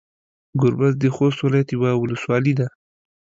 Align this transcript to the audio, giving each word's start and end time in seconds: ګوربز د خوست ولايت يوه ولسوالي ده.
ګوربز 0.59 0.93
د 0.99 1.03
خوست 1.15 1.39
ولايت 1.45 1.69
يوه 1.75 1.91
ولسوالي 1.95 2.53
ده. 2.59 2.67